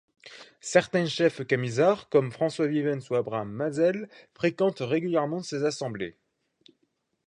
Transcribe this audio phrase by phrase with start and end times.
[0.63, 6.17] Certains chefs camisards, comme François Vivens ou Abraham Mazel fréquentent régulièrement ces assemblées.